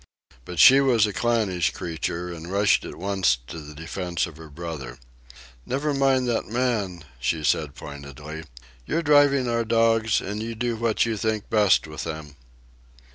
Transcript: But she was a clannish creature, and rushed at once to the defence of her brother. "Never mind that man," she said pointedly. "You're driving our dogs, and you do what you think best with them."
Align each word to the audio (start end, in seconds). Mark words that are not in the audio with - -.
But 0.45 0.57
she 0.57 0.81
was 0.81 1.05
a 1.05 1.13
clannish 1.13 1.73
creature, 1.73 2.33
and 2.33 2.51
rushed 2.51 2.83
at 2.85 2.95
once 2.95 3.37
to 3.45 3.59
the 3.59 3.75
defence 3.75 4.25
of 4.25 4.37
her 4.37 4.49
brother. 4.49 4.97
"Never 5.63 5.93
mind 5.93 6.27
that 6.27 6.47
man," 6.47 7.03
she 7.19 7.43
said 7.43 7.75
pointedly. 7.75 8.45
"You're 8.87 9.03
driving 9.03 9.47
our 9.47 9.63
dogs, 9.63 10.19
and 10.19 10.41
you 10.41 10.55
do 10.55 10.75
what 10.75 11.05
you 11.05 11.17
think 11.17 11.51
best 11.51 11.85
with 11.85 12.03
them." 12.05 12.35